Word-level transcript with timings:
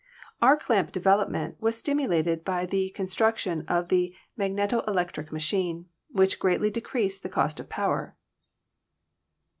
Arc 0.41 0.67
lamp 0.67 0.91
development 0.91 1.57
was 1.61 1.77
stimulated 1.77 2.43
by 2.43 2.65
the 2.65 2.91
construc 2.97 3.37
tion 3.37 3.63
of 3.67 3.89
the 3.89 4.15
magneto 4.35 4.79
electric 4.87 5.31
machine, 5.31 5.89
which 6.09 6.39
greatly 6.39 6.71
de 6.71 6.81
creased 6.81 7.21
the 7.21 7.29
cost 7.29 7.59
of 7.59 7.69
power. 7.69 8.17